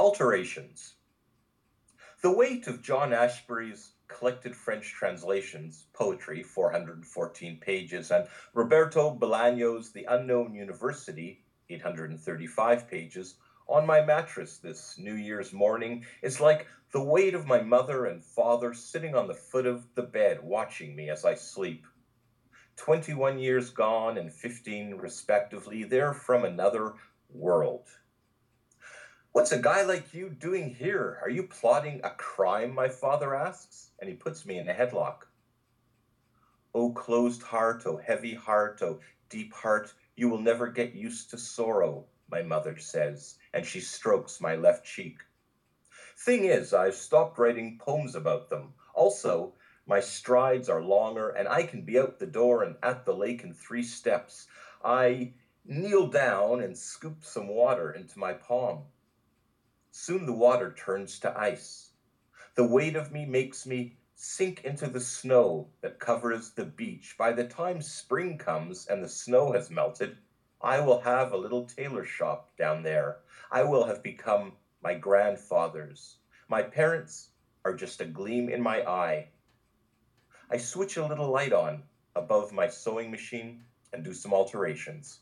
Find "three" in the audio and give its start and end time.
53.54-53.84